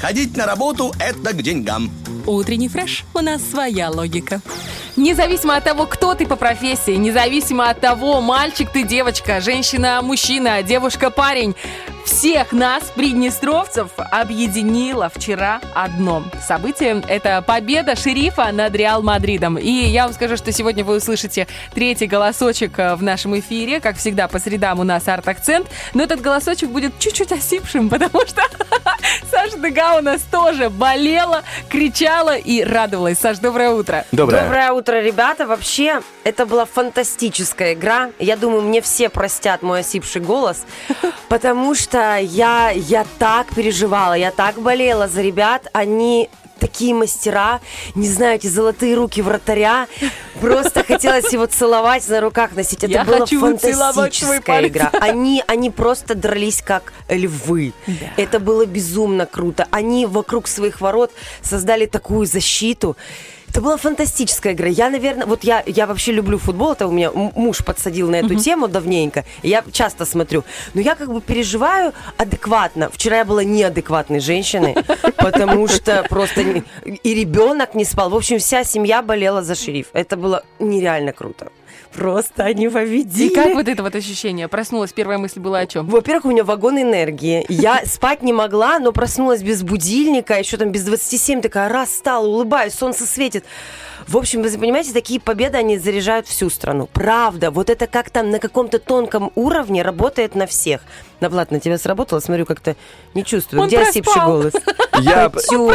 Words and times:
Ходить 0.00 0.36
на 0.36 0.46
работу– 0.46 0.92
это 1.00 1.32
к 1.32 1.42
деньгам. 1.42 1.90
Утренний 2.26 2.68
фреш. 2.68 3.04
У 3.14 3.20
нас 3.20 3.42
своя 3.42 3.90
логика. 3.90 4.40
Независимо 4.96 5.56
от 5.56 5.64
того, 5.64 5.86
кто 5.86 6.14
ты 6.14 6.26
по 6.26 6.36
профессии, 6.36 6.96
независимо 6.96 7.70
от 7.70 7.80
того, 7.80 8.20
мальчик 8.20 8.70
ты, 8.70 8.82
девочка, 8.82 9.40
женщина, 9.40 10.00
мужчина, 10.02 10.62
девушка, 10.62 11.10
парень, 11.10 11.54
всех 12.06 12.52
нас, 12.52 12.84
приднестровцев, 12.94 13.90
объединило 13.96 15.10
вчера 15.12 15.60
одно 15.74 16.22
событие. 16.46 17.02
Это 17.08 17.42
победа 17.42 17.96
шерифа 17.96 18.52
над 18.52 18.74
Реал 18.74 19.02
Мадридом. 19.02 19.58
И 19.58 19.70
я 19.70 20.04
вам 20.04 20.14
скажу, 20.14 20.36
что 20.36 20.52
сегодня 20.52 20.84
вы 20.84 20.96
услышите 20.96 21.48
третий 21.74 22.06
голосочек 22.06 22.78
э, 22.78 22.94
в 22.94 23.02
нашем 23.02 23.38
эфире. 23.38 23.80
Как 23.80 23.96
всегда, 23.96 24.28
по 24.28 24.38
средам 24.38 24.80
у 24.80 24.84
нас 24.84 25.08
арт-акцент. 25.08 25.66
Но 25.94 26.04
этот 26.04 26.20
голосочек 26.20 26.70
будет 26.70 26.98
чуть-чуть 26.98 27.32
осипшим, 27.32 27.88
потому 27.90 28.24
что 28.26 28.42
Саша 29.30 29.58
Дега 29.58 29.98
у 29.98 30.02
нас 30.02 30.22
тоже 30.30 30.70
болела, 30.70 31.42
кричала 31.68 32.36
и 32.36 32.62
радовалась. 32.62 33.18
Саш, 33.18 33.38
доброе 33.38 33.70
утро. 33.70 34.04
Доброе. 34.12 34.42
Доброе 34.42 34.72
утро, 34.72 35.00
ребята. 35.00 35.46
Вообще, 35.46 36.00
это 36.24 36.46
была 36.46 36.64
фантастическая 36.64 37.74
игра. 37.74 38.10
Я 38.18 38.36
думаю, 38.36 38.62
мне 38.62 38.80
все 38.80 39.08
простят 39.08 39.62
мой 39.62 39.80
осипший 39.80 40.22
голос, 40.22 40.64
потому 41.28 41.74
что 41.74 41.95
я, 41.96 42.70
я 42.70 43.06
так 43.18 43.54
переживала, 43.54 44.14
я 44.14 44.30
так 44.30 44.60
болела 44.60 45.08
за 45.08 45.22
ребят. 45.22 45.68
Они 45.72 46.28
такие 46.58 46.94
мастера, 46.94 47.60
не 47.94 48.08
знаю, 48.08 48.36
эти 48.36 48.46
золотые 48.46 48.94
руки 48.94 49.22
вратаря. 49.22 49.86
Просто 50.40 50.84
хотелось 50.84 51.32
его 51.32 51.46
целовать, 51.46 52.08
на 52.08 52.20
руках 52.20 52.54
носить. 52.54 52.84
Это 52.84 52.92
Я 52.92 53.04
была 53.04 53.20
хочу 53.20 53.40
фантастическая 53.40 54.66
игра. 54.66 54.90
Они, 55.00 55.42
они 55.46 55.70
просто 55.70 56.14
дрались 56.14 56.62
как 56.62 56.92
львы. 57.08 57.72
Это 58.16 58.40
было 58.40 58.66
безумно 58.66 59.26
круто. 59.26 59.66
Они 59.70 60.06
вокруг 60.06 60.48
своих 60.48 60.80
ворот 60.80 61.12
создали 61.42 61.86
такую 61.86 62.26
защиту. 62.26 62.96
Это 63.56 63.64
была 63.64 63.78
фантастическая 63.78 64.52
игра. 64.52 64.68
Я, 64.68 64.90
наверное, 64.90 65.24
вот 65.24 65.42
я, 65.42 65.62
я 65.64 65.86
вообще 65.86 66.12
люблю 66.12 66.36
футбол. 66.36 66.72
Это 66.72 66.86
у 66.86 66.90
меня 66.90 67.10
муж 67.10 67.64
подсадил 67.64 68.10
на 68.10 68.16
эту 68.16 68.34
тему 68.34 68.68
давненько. 68.68 69.24
Я 69.42 69.64
часто 69.72 70.04
смотрю. 70.04 70.44
Но 70.74 70.82
я 70.82 70.94
как 70.94 71.10
бы 71.10 71.22
переживаю 71.22 71.94
адекватно. 72.18 72.90
Вчера 72.92 73.16
я 73.16 73.24
была 73.24 73.44
неадекватной 73.44 74.20
женщиной, 74.20 74.76
потому 75.16 75.68
что 75.68 76.04
просто 76.10 76.42
и 76.82 77.14
ребенок 77.14 77.74
не 77.74 77.86
спал. 77.86 78.10
В 78.10 78.16
общем, 78.16 78.40
вся 78.40 78.62
семья 78.62 79.00
болела 79.00 79.42
за 79.42 79.54
шериф. 79.54 79.86
Это 79.94 80.18
было 80.18 80.42
нереально 80.58 81.14
круто. 81.14 81.50
Просто 81.96 82.44
они 82.44 82.68
победили. 82.68 83.28
И 83.28 83.34
как 83.34 83.54
вот 83.54 83.68
это 83.68 83.82
вот 83.82 83.94
ощущение? 83.94 84.48
Проснулась, 84.48 84.92
первая 84.92 85.18
мысль 85.18 85.40
была 85.40 85.60
о 85.60 85.66
чем? 85.66 85.86
Во-первых, 85.86 86.26
у 86.26 86.30
меня 86.30 86.44
вагон 86.44 86.80
энергии. 86.80 87.46
Я 87.48 87.82
спать 87.86 88.22
не 88.22 88.32
могла, 88.32 88.78
но 88.78 88.92
проснулась 88.92 89.42
без 89.42 89.62
будильника, 89.62 90.38
еще 90.38 90.56
там 90.58 90.70
без 90.70 90.84
27, 90.84 91.40
такая 91.40 91.68
раз 91.68 91.94
стала, 91.94 92.26
улыбаюсь, 92.26 92.74
солнце 92.74 93.06
светит. 93.06 93.44
В 94.06 94.16
общем, 94.18 94.42
вы 94.42 94.50
понимаете, 94.50 94.92
такие 94.92 95.18
победы, 95.18 95.56
они 95.56 95.78
заряжают 95.78 96.28
всю 96.28 96.50
страну. 96.50 96.88
Правда, 96.92 97.50
вот 97.50 97.70
это 97.70 97.86
как 97.86 98.10
там 98.10 98.30
на 98.30 98.38
каком-то 98.38 98.78
тонком 98.78 99.32
уровне 99.34 99.82
работает 99.82 100.34
на 100.34 100.46
всех. 100.46 100.82
На 101.20 101.28
Влад, 101.28 101.50
на 101.50 101.60
тебя 101.60 101.78
сработало? 101.78 102.20
Смотрю, 102.20 102.44
как-то 102.46 102.76
не 103.14 103.24
чувствую. 103.24 103.62
Он 103.62 103.68
Где 103.68 103.80
осипший 103.80 104.22
голос? 104.24 104.52
Я, 105.00 105.30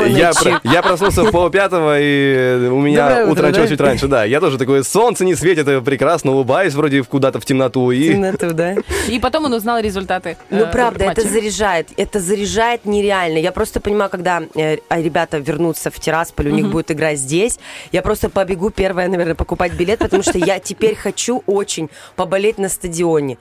я, 0.07 0.31
я 0.63 0.81
проснулся 0.81 1.23
в 1.23 1.31
полпятого, 1.31 1.99
и 1.99 2.67
у 2.67 2.79
меня 2.79 3.07
Доброе 3.07 3.23
утро, 3.25 3.31
утро 3.31 3.47
началось 3.47 3.69
да? 3.69 3.75
чуть 3.75 3.81
раньше. 3.81 4.07
Да, 4.07 4.23
я 4.23 4.39
тоже 4.39 4.57
такое, 4.57 4.83
солнце 4.83 5.25
не 5.25 5.35
светит, 5.35 5.67
я 5.67 5.81
прекрасно 5.81 6.31
улыбаюсь 6.31 6.73
вроде 6.73 7.01
в- 7.01 7.07
куда-то 7.07 7.39
в 7.39 7.45
темноту. 7.45 7.91
И 7.91 8.09
Темноту, 8.13 8.51
да? 8.53 8.75
И 9.07 9.19
потом 9.19 9.45
он 9.45 9.53
узнал 9.53 9.79
результаты. 9.79 10.37
Ну, 10.49 10.63
э, 10.63 10.71
правда, 10.71 11.05
это 11.05 11.21
заряжает. 11.27 11.89
Это 11.97 12.19
заряжает 12.19 12.85
нереально. 12.85 13.37
Я 13.37 13.51
просто 13.51 13.79
понимаю, 13.79 14.09
когда 14.09 14.41
э, 14.55 14.77
а 14.89 15.01
ребята 15.01 15.37
вернутся 15.37 15.91
в 15.91 15.99
Тирасполь, 15.99 16.47
у 16.49 16.51
них 16.51 16.69
будет 16.69 16.91
игра 16.91 17.15
здесь, 17.15 17.59
я 17.91 18.01
просто 18.01 18.29
побегу 18.29 18.69
первая, 18.69 19.07
наверное, 19.07 19.35
покупать 19.35 19.73
билет, 19.73 19.99
потому 19.99 20.23
что 20.23 20.37
я 20.37 20.59
теперь 20.59 20.95
хочу 20.95 21.43
очень 21.45 21.89
поболеть 22.15 22.57
на 22.57 22.69
стадионе. 22.69 23.37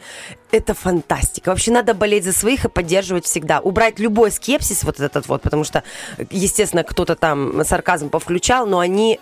Это 0.52 0.74
фантастика. 0.74 1.50
Вообще 1.50 1.70
надо 1.70 1.89
болеть 1.94 2.24
за 2.24 2.32
своих 2.32 2.64
и 2.64 2.68
поддерживать 2.68 3.24
всегда. 3.24 3.60
Убрать 3.60 3.98
любой 3.98 4.30
скепсис 4.30 4.84
вот 4.84 5.00
этот 5.00 5.28
вот, 5.28 5.42
потому 5.42 5.64
что, 5.64 5.82
естественно, 6.30 6.84
кто-то 6.84 7.16
там 7.16 7.64
сарказм 7.64 8.10
повключал, 8.10 8.66
но 8.66 8.78
они 8.78 9.20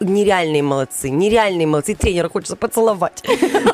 нереальные 0.00 0.62
молодцы, 0.62 1.10
нереальные 1.10 1.66
молодцы. 1.66 1.92
И 1.92 1.94
тренера 1.94 2.28
хочется 2.28 2.56
поцеловать. 2.56 3.22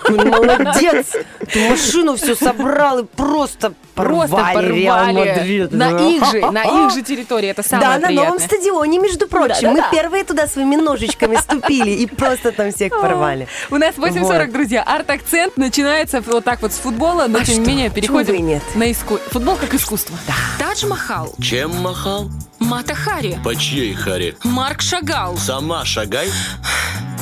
Ну, 0.09 0.25
Молодец! 0.27 1.13
Ты 1.53 1.71
машину 1.71 2.17
все 2.17 2.35
собрал 2.35 3.01
и 3.01 3.05
просто 3.05 3.75
Просто 3.97 4.37
порвали 4.37 4.73
Реал 4.75 5.07
порвали 5.07 5.31
Мадрид. 5.31 5.73
на 5.73 5.91
их 6.11 6.25
же, 6.31 6.51
на 6.51 6.65
их 6.65 6.93
же 6.93 7.03
территории. 7.03 7.49
Это 7.49 7.63
самое 7.63 7.99
Да, 7.99 8.09
на 8.09 8.15
новом 8.15 8.39
стадионе, 8.39 8.99
между 8.99 9.27
прочим. 9.27 9.71
Мы 9.71 9.83
первые 9.91 10.23
туда 10.23 10.47
своими 10.47 10.77
ножичками 10.77 11.37
ступили 11.37 11.91
и 11.91 12.07
просто 12.07 12.53
там 12.53 12.73
всех 12.73 12.93
порвали. 12.93 13.49
У 13.71 13.77
нас 13.77 13.95
8.40, 13.97 14.21
Вот. 14.21 14.53
друзья. 14.53 14.83
Арт-акцент 14.83 15.57
начинается 15.57 16.21
вот 16.21 16.45
так 16.45 16.61
вот 16.61 16.73
с 16.73 16.77
футбола, 16.77 17.27
но 17.27 17.39
А 17.39 17.45
тем 17.45 17.63
не 17.63 17.69
менее 17.69 17.91
переходим 17.91 18.61
на 18.75 18.93
искусство. 18.93 19.31
Футбол 19.31 19.57
как 19.57 19.73
искусство. 19.73 20.17
Тадж-Махал. 20.59 21.35
Чем 21.41 21.75
махал? 21.77 22.31
Мата 22.59 22.95
Хари. 22.95 23.39
По 23.45 23.55
чьей 23.55 23.95
харе? 23.95 24.35
Марк 24.43 24.81
Шагал. 24.81 25.37
Сама 25.37 25.85
шагай. 26.16 26.31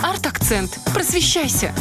Арт-акцент. 0.02 0.78
Просвещайся. 0.92 1.72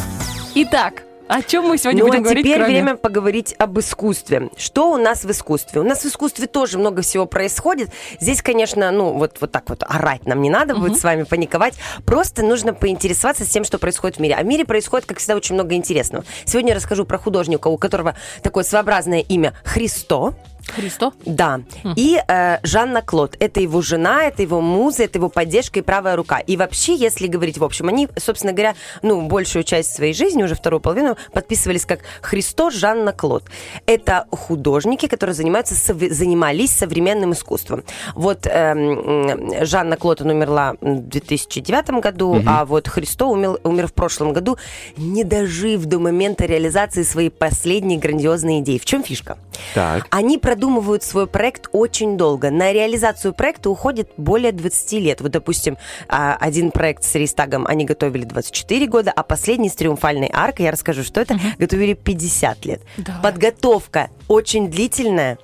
Итак, 0.56 1.04
о 1.28 1.42
чем 1.42 1.66
мы 1.66 1.78
сегодня 1.78 2.02
Ну, 2.02 2.08
будем 2.08 2.20
а 2.20 2.24
говорить, 2.24 2.44
теперь 2.44 2.58
кроме- 2.58 2.74
время 2.74 2.96
поговорить 2.96 3.54
об 3.58 3.78
искусстве. 3.78 4.50
Что 4.56 4.90
у 4.92 4.96
нас 4.96 5.24
в 5.24 5.30
искусстве? 5.30 5.80
У 5.80 5.84
нас 5.84 6.02
в 6.02 6.06
искусстве 6.06 6.46
тоже 6.48 6.78
много 6.78 7.02
всего 7.02 7.26
происходит. 7.26 7.90
Здесь, 8.20 8.42
конечно, 8.42 8.90
ну, 8.90 9.12
вот, 9.12 9.36
вот 9.40 9.52
так 9.52 9.68
вот 9.68 9.84
орать 9.86 10.26
нам 10.26 10.42
не 10.42 10.50
надо 10.50 10.74
будет 10.74 10.98
с 10.98 11.04
вами 11.04 11.22
паниковать. 11.22 11.74
Просто 12.04 12.42
нужно 12.42 12.74
поинтересоваться 12.74 13.44
тем, 13.46 13.64
что 13.64 13.78
происходит 13.78 14.16
в 14.16 14.20
мире. 14.20 14.34
А 14.34 14.42
в 14.42 14.46
мире 14.46 14.64
происходит, 14.64 15.06
как 15.06 15.18
всегда, 15.18 15.36
очень 15.36 15.54
много 15.54 15.74
интересного. 15.74 16.24
Сегодня 16.44 16.70
я 16.70 16.76
расскажу 16.76 17.04
про 17.04 17.18
художника, 17.18 17.68
у 17.68 17.78
которого 17.78 18.16
такое 18.42 18.64
своеобразное 18.64 19.20
имя 19.20 19.54
Христо. 19.64 20.34
Христо? 20.66 21.12
Да. 21.24 21.60
И 21.96 22.20
э, 22.26 22.58
Жанна 22.62 23.02
Клод. 23.02 23.36
Это 23.40 23.60
его 23.60 23.82
жена, 23.82 24.24
это 24.24 24.42
его 24.42 24.60
муза, 24.60 25.04
это 25.04 25.18
его 25.18 25.28
поддержка 25.28 25.78
и 25.80 25.82
правая 25.82 26.16
рука. 26.16 26.38
И 26.38 26.56
вообще, 26.56 26.94
если 26.94 27.26
говорить 27.26 27.58
в 27.58 27.64
общем, 27.64 27.88
они, 27.88 28.08
собственно 28.16 28.52
говоря, 28.52 28.74
ну, 29.02 29.22
большую 29.22 29.64
часть 29.64 29.94
своей 29.94 30.14
жизни, 30.14 30.42
уже 30.42 30.54
вторую 30.54 30.80
половину, 30.80 31.16
подписывались 31.32 31.84
как 31.84 32.00
Христо 32.22 32.70
Жанна 32.70 33.12
Клод. 33.12 33.44
Это 33.86 34.26
художники, 34.30 35.06
которые 35.06 35.34
занимаются, 35.34 35.74
сов- 35.74 36.10
занимались 36.10 36.70
современным 36.72 37.32
искусством. 37.32 37.84
Вот 38.14 38.46
м, 38.46 39.64
Жанна 39.64 39.96
Клод, 39.96 40.20
она 40.22 40.32
умерла 40.34 40.74
в 40.80 41.00
2009 41.00 42.00
году, 42.00 42.42
а 42.46 42.64
вот 42.64 42.88
Христо 42.88 43.26
умер, 43.28 43.58
умер 43.64 43.88
в 43.88 43.92
прошлом 43.92 44.32
году, 44.32 44.56
не 44.96 45.24
дожив 45.24 45.84
до 45.84 45.98
момента 45.98 46.46
реализации 46.46 47.02
своей 47.02 47.30
последней 47.30 47.98
грандиозной 47.98 48.60
идеи. 48.60 48.78
В 48.78 48.84
чем 48.84 49.02
фишка? 49.02 49.38
Так. 49.74 50.06
Они 50.10 50.38
продумывают 50.54 51.02
свой 51.02 51.26
проект 51.26 51.68
очень 51.72 52.16
долго. 52.16 52.52
На 52.52 52.72
реализацию 52.72 53.34
проекта 53.34 53.70
уходит 53.70 54.10
более 54.16 54.52
20 54.52 54.92
лет. 55.00 55.20
Вот, 55.20 55.32
допустим, 55.32 55.76
а, 56.06 56.36
один 56.38 56.70
проект 56.70 57.02
с 57.02 57.12
Рейстагом 57.16 57.66
они 57.66 57.84
готовили 57.84 58.22
24 58.22 58.86
года, 58.86 59.10
а 59.10 59.24
последний 59.24 59.68
с 59.68 59.74
Триумфальной 59.74 60.30
аркой, 60.32 60.66
я 60.66 60.70
расскажу, 60.70 61.02
что 61.02 61.20
это, 61.20 61.40
готовили 61.58 61.94
50 61.94 62.64
лет. 62.66 62.82
Да. 62.98 63.18
Подготовка 63.20 64.10
очень 64.28 64.70
длительная, 64.70 65.38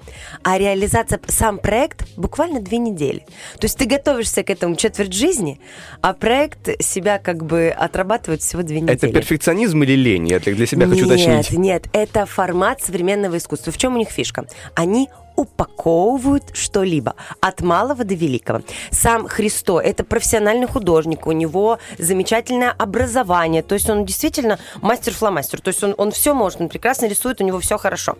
а 0.44 0.58
реализация, 0.58 1.20
сам 1.26 1.58
проект 1.58 2.06
буквально 2.16 2.60
две 2.60 2.78
недели. 2.78 3.26
То 3.58 3.64
есть 3.64 3.76
ты 3.76 3.86
готовишься 3.86 4.44
к 4.44 4.50
этому 4.50 4.76
четверть 4.76 5.12
жизни, 5.12 5.60
а 6.02 6.12
проект 6.12 6.80
себя 6.80 7.18
как 7.18 7.44
бы 7.44 7.74
отрабатывает 7.76 8.42
всего 8.42 8.62
две 8.62 8.80
недели. 8.80 8.96
Это 8.96 9.08
перфекционизм 9.08 9.82
или 9.82 9.96
лень? 9.96 10.28
Я 10.28 10.38
для 10.38 10.66
себя 10.66 10.86
хочу 10.86 11.04
нет, 11.04 11.06
уточнить. 11.06 11.58
Нет, 11.58 11.86
это 11.92 12.26
формат 12.26 12.80
современного 12.80 13.38
искусства. 13.38 13.72
В 13.72 13.76
чем 13.76 13.96
у 13.96 13.98
них 13.98 14.10
фишка? 14.10 14.46
Они 14.74 14.99
упаковывают 15.40 16.44
что-либо 16.52 17.14
от 17.40 17.62
малого 17.62 18.04
до 18.04 18.14
великого. 18.14 18.60
Сам 18.90 19.26
Христо– 19.26 19.80
это 19.80 20.04
профессиональный 20.04 20.66
художник, 20.66 21.26
у 21.26 21.32
него 21.32 21.78
замечательное 21.98 22.70
образование, 22.70 23.62
то 23.62 23.74
есть 23.74 23.88
он 23.88 24.04
действительно 24.04 24.58
мастер-фломастер, 24.82 25.60
то 25.60 25.68
есть 25.68 25.82
он, 25.82 25.94
он 25.96 26.10
все 26.10 26.34
может, 26.34 26.60
он 26.60 26.68
прекрасно 26.68 27.06
рисует, 27.06 27.40
у 27.40 27.44
него 27.44 27.58
все 27.60 27.78
хорошо. 27.78 28.16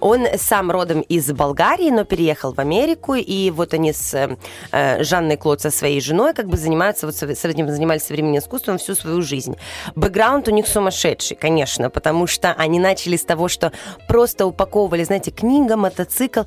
Он 0.00 0.26
сам 0.36 0.70
родом 0.70 1.00
из 1.02 1.30
Болгарии, 1.32 1.90
но 1.90 2.04
переехал 2.04 2.52
в 2.52 2.58
Америку, 2.58 3.14
и 3.14 3.50
вот 3.50 3.72
они 3.74 3.92
с 3.92 4.36
э, 4.72 5.02
Жанной 5.04 5.36
Клод, 5.36 5.60
со 5.60 5.70
своей 5.70 6.00
женой, 6.00 6.34
как 6.34 6.48
бы 6.48 6.56
занимаются, 6.56 7.06
вот 7.06 7.14
с 7.14 7.44
этим 7.44 7.70
занимались 7.70 8.02
современным 8.02 8.40
искусством 8.40 8.78
всю 8.78 8.94
свою 8.94 9.22
жизнь. 9.22 9.56
Бэкграунд 9.94 10.48
у 10.48 10.50
них 10.50 10.66
сумасшедший, 10.66 11.36
конечно, 11.36 11.90
потому 11.90 12.26
что 12.26 12.52
они 12.52 12.80
начали 12.80 13.16
с 13.16 13.24
того, 13.24 13.48
что 13.48 13.72
просто 14.08 14.46
упаковывали, 14.46 15.04
знаете, 15.04 15.30
книга, 15.30 15.76
мотоцикл, 15.76 16.42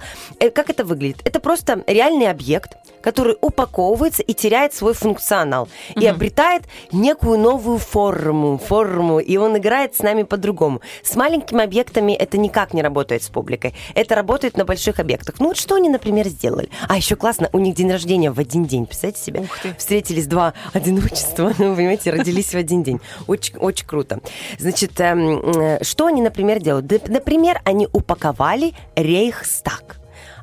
Как 0.54 0.70
это 0.70 0.84
выглядит? 0.84 1.22
Это 1.26 1.40
просто 1.40 1.84
реальный 1.88 2.30
объект, 2.30 2.78
который 3.02 3.38
упаковывается 3.42 4.24
и 4.24 4.34
теряет 4.34 4.74
свой 4.74 4.94
функционал. 4.94 5.70
И 5.96 6.06
обретает 6.06 6.64
некую 6.92 7.40
новую 7.40 7.78
форму, 7.78 8.58
форму, 8.58 9.20
и 9.20 9.38
он 9.38 9.58
играет 9.58 9.96
с 9.96 10.00
нами 10.00 10.24
по-другому. 10.24 10.82
С 11.04 11.16
маленькими 11.16 11.64
объектами 11.64 12.12
это 12.14 12.38
никак 12.38 12.74
не 12.74 12.82
работает 12.82 13.24
с 13.24 13.30
публикой. 13.30 13.74
Это 13.96 14.16
работает 14.16 14.58
на 14.58 14.66
больших 14.66 15.00
объектах. 15.00 15.36
Ну 15.40 15.48
вот 15.48 15.58
что 15.58 15.76
они, 15.76 15.90
например, 15.90 16.28
сделали? 16.28 16.70
А 16.88 16.98
еще 16.98 17.16
классно, 17.16 17.50
у 17.54 17.60
них 17.60 17.76
день 17.76 17.92
рождения 17.92 18.32
в 18.32 18.40
один 18.40 18.66
день. 18.66 18.86
Представляете 18.86 19.24
себе? 19.24 19.40
Ух 19.42 19.58
ты. 19.60 19.74
Встретились 19.78 20.28
два 20.28 20.54
одиночества, 20.74 21.54
ну, 21.58 21.76
понимаете, 21.76 22.12
родились 22.12 22.54
в 22.54 22.58
один 22.58 22.84
день. 22.84 23.00
Очень, 23.28 23.58
очень 23.58 23.86
круто. 23.86 24.20
Значит, 24.60 25.00
эм, 25.00 25.40
э, 25.40 25.84
что 25.84 26.08
они, 26.08 26.22
например, 26.22 26.60
делают? 26.60 27.08
Например, 27.08 27.62
они 27.64 27.88
упаковали 27.92 28.74
Рейхстаг. 28.96 29.98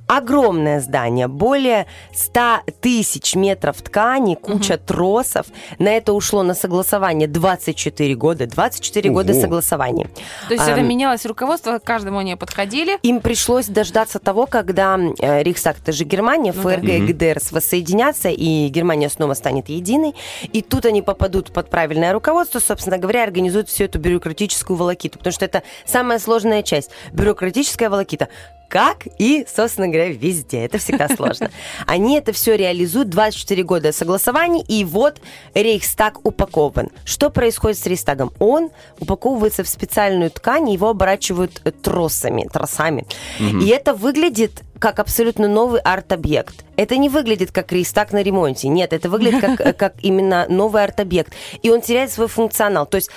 Огромное 0.06 0.80
здание, 0.80 1.28
более 1.28 1.86
100 2.12 2.60
тысяч 2.82 3.34
метров 3.34 3.80
ткани, 3.80 4.34
куча 4.34 4.76
тросов. 4.76 5.46
На 5.78 5.88
это 5.88 6.12
ушло 6.12 6.42
на 6.42 6.54
согласование 6.54 7.26
24 7.26 8.14
года. 8.14 8.46
24 8.46 9.10
года 9.10 9.32
Ого. 9.32 9.40
согласования. 9.40 10.10
То 10.48 10.54
есть 10.54 10.68
это 10.68 10.80
Ам, 10.80 10.88
менялось 10.88 11.24
руководство, 11.24 11.78
к 11.78 11.84
каждому 11.84 12.18
они 12.18 12.36
подходили. 12.36 12.98
им 13.02 13.20
пришлось 13.20 13.66
дождаться 13.66 14.18
того, 14.18 14.46
когда 14.46 14.98
э, 15.18 15.42
Рейхстаг, 15.42 15.78
это 15.82 15.92
же 15.92 16.04
Германия, 16.04 16.52
Ну 16.54 16.62
да. 16.62 16.68
ФРГ 16.70 16.84
и 16.84 17.00
ГДР 17.12 17.38
воссоединятся, 17.50 18.28
и 18.28 18.68
Германия 18.68 19.08
снова 19.08 19.32
станет 19.34 19.70
единой. 19.70 20.14
И 20.52 20.60
тут 20.60 20.84
они 20.84 21.00
попадут 21.00 21.50
под 21.52 21.70
правильное 21.70 22.12
руководство, 22.12 22.58
собственно 22.60 22.98
говоря, 22.98 23.22
организуют 23.24 23.68
всю 23.70 23.84
эту 23.84 23.98
бюрократическую 23.98 24.76
волокиту. 24.76 25.18
Потому 25.18 25.32
что 25.32 25.46
это 25.46 25.62
самая 25.86 26.18
сложная 26.18 26.62
часть. 26.62 26.90
Бюрократическая 27.12 27.88
волокита. 27.88 28.28
Как 28.74 29.06
и, 29.20 29.46
собственно 29.46 29.86
говоря, 29.86 30.08
везде. 30.08 30.64
Это 30.64 30.78
всегда 30.78 31.06
сложно. 31.06 31.48
Они 31.86 32.18
это 32.18 32.32
все 32.32 32.56
реализуют 32.56 33.08
24 33.08 33.62
года 33.62 33.92
согласований, 33.92 34.64
и 34.66 34.84
вот 34.84 35.20
Рейхстаг 35.54 36.18
упакован. 36.26 36.88
Что 37.04 37.30
происходит 37.30 37.78
с 37.78 37.86
Рейхстагом? 37.86 38.32
Он 38.40 38.70
упаковывается 38.98 39.62
в 39.62 39.68
специальную 39.68 40.32
ткань, 40.32 40.70
его 40.70 40.88
оборачивают 40.88 41.60
э, 41.62 41.70
тросами, 41.70 42.48
тросами. 42.52 43.06
И 43.38 43.68
это 43.68 43.94
выглядит 43.94 44.64
как 44.80 44.98
абсолютно 44.98 45.46
новый 45.46 45.80
арт-объект. 45.80 46.64
Это 46.74 46.96
не 46.96 47.08
выглядит 47.08 47.52
как 47.52 47.70
Рейхстаг 47.70 48.10
на 48.10 48.24
ремонте. 48.24 48.66
Нет, 48.66 48.92
это 48.92 49.08
выглядит 49.08 49.40
как, 49.40 49.60
э, 49.60 49.72
как 49.72 49.94
именно 50.02 50.46
новый 50.48 50.82
арт-объект. 50.82 51.32
И 51.62 51.70
он 51.70 51.80
теряет 51.80 52.10
свой 52.10 52.26
функционал. 52.26 52.86
То 52.86 52.96
есть 52.96 53.08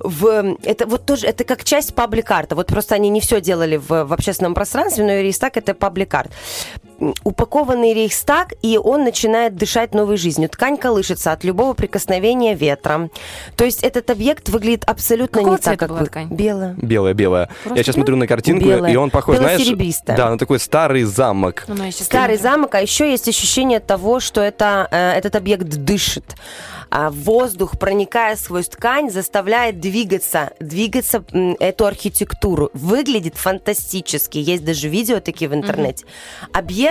в, 0.00 0.56
это 0.62 0.86
вот 0.86 1.06
тоже, 1.06 1.26
это 1.26 1.44
как 1.44 1.64
часть 1.64 1.94
паблик-арта. 1.94 2.54
Вот 2.54 2.66
просто 2.66 2.94
они 2.94 3.08
не 3.08 3.20
все 3.20 3.40
делали 3.40 3.76
в, 3.76 4.04
в 4.04 4.12
общественном 4.12 4.54
пространстве, 4.54 5.04
но 5.04 5.12
и 5.12 5.22
Рейхстаг 5.22 5.56
это 5.56 5.74
паблик-арт. 5.74 6.30
Упакованный 7.24 7.94
Рейхстаг, 7.94 8.52
и 8.62 8.78
он 8.78 9.04
начинает 9.04 9.56
дышать 9.56 9.94
новой 9.94 10.16
жизнью. 10.16 10.48
Ткань 10.50 10.76
колышется 10.76 11.32
от 11.32 11.44
любого 11.44 11.72
прикосновения 11.74 12.54
ветра. 12.54 13.10
То 13.56 13.64
есть 13.64 13.82
этот 13.82 14.10
объект 14.10 14.48
выглядит 14.48 14.84
абсолютно 14.84 15.38
Какого 15.38 15.54
не 15.54 15.60
так, 15.60 15.78
как 15.78 15.88
была 15.88 16.00
вы. 16.00 16.06
ткань? 16.06 16.28
Белая. 16.28 16.74
Белая, 16.76 17.14
белая. 17.14 17.48
Просто 17.62 17.78
Я 17.78 17.82
сейчас 17.84 17.94
смотрю 17.94 18.16
на 18.16 18.26
картинку, 18.26 18.66
Белая. 18.66 18.92
и 18.92 18.96
он 18.96 19.10
похож, 19.10 19.38
знаешь, 19.38 19.66
да, 20.06 20.30
на 20.30 20.38
такой 20.38 20.58
старый 20.58 21.04
замок. 21.04 21.64
Ну, 21.68 21.76
Старый 21.90 22.36
замок, 22.36 22.74
а 22.74 22.80
еще 22.80 23.10
есть 23.10 23.28
ощущение 23.28 23.80
того, 23.80 24.20
что 24.20 24.40
это, 24.40 24.88
э, 24.90 25.12
этот 25.12 25.36
объект 25.36 25.64
дышит. 25.64 26.34
А 26.90 27.10
воздух, 27.10 27.78
проникая 27.78 28.34
сквозь 28.34 28.68
ткань, 28.68 29.10
заставляет 29.10 29.78
двигаться, 29.78 30.50
двигаться 30.58 31.24
эту 31.60 31.86
архитектуру. 31.86 32.70
Выглядит 32.74 33.36
фантастически. 33.36 34.38
Есть 34.38 34.64
даже 34.64 34.88
видео 34.88 35.20
такие 35.20 35.48
в 35.48 35.54
интернете. 35.54 36.04
Объект 36.52 36.89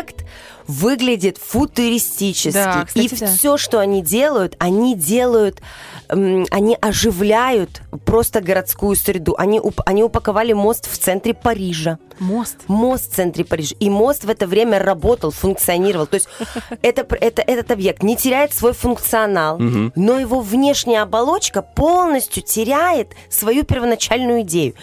выглядит 0.67 1.37
футуристически. 1.39 2.53
Да, 2.53 2.85
кстати, 2.85 3.05
И 3.05 3.17
да. 3.19 3.25
все, 3.27 3.57
что 3.57 3.79
они 3.79 4.03
делают, 4.03 4.55
они 4.59 4.95
делают, 4.95 5.61
они 6.07 6.77
оживляют 6.79 7.81
просто 8.05 8.41
городскую 8.41 8.95
среду. 8.95 9.33
Они, 9.37 9.59
уп- 9.59 9.81
они 9.85 10.03
упаковали 10.03 10.53
мост 10.53 10.87
в 10.91 10.97
центре 10.97 11.33
Парижа. 11.33 11.97
Мост. 12.19 12.57
Мост 12.67 13.11
в 13.11 13.15
центре 13.15 13.45
Парижа. 13.45 13.75
И 13.79 13.89
мост 13.89 14.23
в 14.25 14.29
это 14.29 14.45
время 14.45 14.77
работал, 14.77 15.31
функционировал. 15.31 16.05
То 16.05 16.15
есть 16.15 16.29
это, 16.83 17.15
это, 17.15 17.41
этот 17.41 17.71
объект 17.71 18.03
не 18.03 18.15
теряет 18.15 18.53
свой 18.53 18.73
функционал, 18.73 19.57
но 19.57 20.19
его 20.19 20.41
внешняя 20.41 21.01
оболочка 21.01 21.61
полностью 21.63 22.43
теряет 22.43 23.13
свою 23.29 23.63
первоначальную 23.63 24.41
идею. 24.41 24.75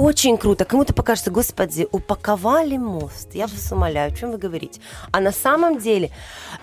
Очень 0.00 0.38
круто. 0.38 0.64
Кому-то 0.64 0.94
покажется, 0.94 1.30
господи, 1.30 1.86
упаковали 1.92 2.78
мост. 2.78 3.34
Я 3.34 3.46
вас 3.46 3.70
умоляю, 3.70 4.10
о 4.10 4.16
чем 4.16 4.32
вы 4.32 4.38
говорите? 4.38 4.80
А 5.12 5.20
на 5.20 5.30
самом 5.30 5.78
деле 5.78 6.10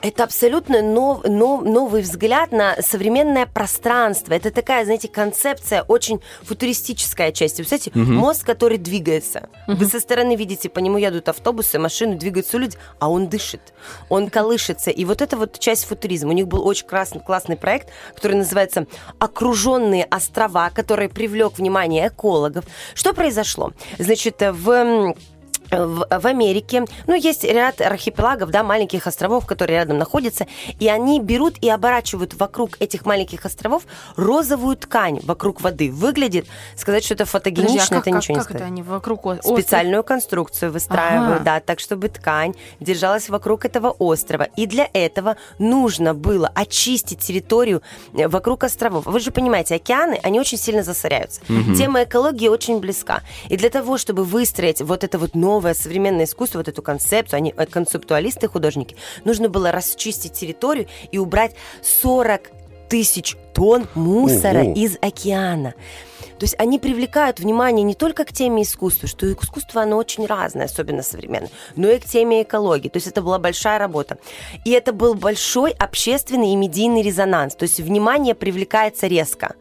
это 0.01 0.23
абсолютно 0.23 0.81
нов- 0.81 1.23
нов- 1.23 1.61
новый 1.63 2.01
взгляд 2.01 2.51
на 2.51 2.81
современное 2.81 3.45
пространство. 3.45 4.33
Это 4.33 4.49
такая, 4.49 4.85
знаете, 4.85 5.07
концепция 5.07 5.83
очень 5.83 6.19
футуристическая 6.41 7.31
часть. 7.31 7.59
Вы 7.59 7.65
Представляете, 7.65 8.11
мост, 8.11 8.43
который 8.43 8.79
двигается. 8.79 9.49
Вы 9.67 9.85
со 9.85 9.99
стороны 9.99 10.35
видите, 10.35 10.67
по 10.67 10.79
нему 10.79 10.97
едут 10.97 11.29
автобусы, 11.29 11.77
машины, 11.77 12.15
двигаются 12.15 12.57
люди, 12.57 12.75
а 12.97 13.07
он 13.07 13.27
дышит, 13.27 13.61
он 14.09 14.31
колышется. 14.31 14.89
И 14.89 15.05
вот 15.05 15.21
это 15.21 15.37
вот 15.37 15.59
часть 15.59 15.85
футуризма. 15.85 16.31
У 16.31 16.33
них 16.33 16.47
был 16.47 16.65
очень 16.65 16.87
красный, 16.87 17.21
классный 17.21 17.55
проект, 17.55 17.89
который 18.15 18.37
называется 18.37 18.87
«Окруженные 19.19 20.05
острова», 20.05 20.71
который 20.71 21.07
привлек 21.07 21.59
внимание 21.59 22.07
экологов. 22.07 22.65
Что 22.95 23.13
произошло? 23.27 23.73
Значит, 23.99 24.41
в 24.41 25.13
в, 25.71 26.07
в 26.09 26.25
Америке, 26.27 26.85
ну, 27.07 27.15
есть 27.15 27.43
ряд 27.43 27.81
архипелагов, 27.81 28.49
да, 28.51 28.63
маленьких 28.63 29.07
островов, 29.07 29.45
которые 29.45 29.79
рядом 29.79 29.97
находятся, 29.97 30.47
и 30.79 30.87
они 30.87 31.19
берут 31.19 31.55
и 31.61 31.69
оборачивают 31.69 32.33
вокруг 32.35 32.79
этих 32.79 33.05
маленьких 33.05 33.45
островов 33.45 33.83
розовую 34.15 34.75
ткань 34.77 35.19
вокруг 35.23 35.61
воды. 35.61 35.91
Выглядит, 35.91 36.47
сказать, 36.75 37.03
что 37.03 37.13
это 37.13 37.25
Подожди, 37.25 37.61
фотогенично, 37.61 37.97
а 37.97 37.99
как, 37.99 38.07
это 38.07 38.11
как- 38.11 38.21
ничего 38.21 38.33
не 38.33 38.39
как 38.39 38.43
сказать. 38.45 38.61
это 38.61 38.67
они 38.71 38.81
вокруг 38.83 39.25
острова? 39.25 39.57
Специальную 39.59 40.03
конструкцию 40.03 40.71
выстраивают, 40.71 41.35
Ага. 41.41 41.43
да, 41.43 41.59
так, 41.59 41.79
чтобы 41.79 42.09
ткань 42.09 42.53
держалась 42.79 43.29
вокруг 43.29 43.65
этого 43.65 43.91
острова. 43.91 44.43
И 44.55 44.65
для 44.65 44.87
этого 44.93 45.35
нужно 45.59 46.13
было 46.13 46.51
очистить 46.55 47.19
территорию 47.19 47.81
э, 48.13 48.27
вокруг 48.27 48.63
островов. 48.63 49.05
Вы 49.05 49.19
же 49.19 49.31
понимаете, 49.31 49.75
океаны, 49.75 50.19
они 50.23 50.39
очень 50.39 50.57
сильно 50.57 50.83
засоряются. 50.83 51.41
Тема 51.77 52.03
экологии 52.03 52.47
очень 52.47 52.79
близка. 52.79 53.21
И 53.49 53.57
для 53.57 53.69
того, 53.69 53.97
чтобы 53.97 54.23
выстроить 54.23 54.81
вот 54.81 55.03
это 55.03 55.17
вот 55.17 55.35
новое 55.35 55.56
современное 55.73 56.25
искусство, 56.25 56.59
вот 56.59 56.67
эту 56.67 56.81
концепцию, 56.81 57.37
они 57.37 57.53
э, 57.55 57.65
концептуалисты, 57.65 58.47
художники, 58.47 58.95
нужно 59.25 59.49
было 59.49 59.71
расчистить 59.71 60.33
территорию 60.33 60.87
и 61.11 61.17
убрать 61.17 61.55
40 61.81 62.51
тысяч 62.89 63.35
тонн 63.53 63.87
мусора 63.95 64.61
Ого. 64.61 64.73
из 64.73 64.97
океана. 65.01 65.73
То 66.39 66.43
есть 66.43 66.55
они 66.59 66.77
привлекают 66.77 67.39
внимание 67.39 67.83
не 67.83 67.95
только 67.95 68.23
к 68.23 68.31
теме 68.31 68.61
искусства, 68.61 69.07
что 69.07 69.31
искусство, 69.31 69.81
оно 69.81 69.97
очень 69.97 70.25
разное, 70.25 70.65
особенно 70.65 71.01
современное, 71.01 71.49
но 71.75 71.89
и 71.89 71.97
к 71.97 72.05
теме 72.05 72.43
экологии. 72.43 72.89
То 72.89 72.97
есть 72.97 73.07
это 73.07 73.21
была 73.21 73.39
большая 73.39 73.79
работа. 73.79 74.19
И 74.63 74.71
это 74.71 74.93
был 74.93 75.15
большой 75.15 75.71
общественный 75.71 76.51
и 76.51 76.55
медийный 76.55 77.01
резонанс. 77.01 77.55
То 77.55 77.63
есть 77.63 77.79
внимание 77.79 78.35
привлекается 78.35 79.07
резко. 79.07 79.55